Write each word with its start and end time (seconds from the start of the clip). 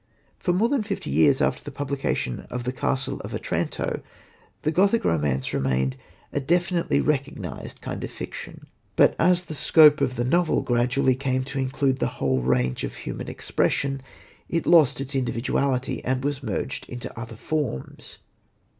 For 0.39 0.51
more 0.51 0.67
than 0.67 0.81
fifty 0.81 1.11
years 1.11 1.41
after 1.41 1.63
the 1.63 1.69
publication 1.69 2.47
of 2.49 2.63
The 2.63 2.73
Castle 2.73 3.19
of 3.19 3.35
Otranto 3.35 4.01
the 4.63 4.71
Gothic 4.71 5.05
Romance 5.05 5.53
remained 5.53 5.95
a 6.33 6.39
definitely 6.39 6.99
recognised 6.99 7.81
kind 7.81 8.03
of 8.03 8.09
fiction; 8.09 8.65
but, 8.95 9.15
as 9.19 9.45
the 9.45 9.53
scope 9.53 10.01
of 10.01 10.15
the 10.15 10.23
novel 10.23 10.63
gradually 10.63 11.13
came 11.13 11.43
to 11.43 11.59
include 11.59 11.99
the 11.99 12.07
whole 12.17 12.41
range 12.41 12.83
of 12.83 12.95
human 12.95 13.27
expression, 13.27 14.01
it 14.49 14.65
lost 14.65 14.99
its 15.01 15.13
individuality, 15.13 16.03
and 16.03 16.23
was 16.23 16.41
merged 16.41 16.89
into 16.89 17.15
other 17.15 17.35
forms. 17.35 18.17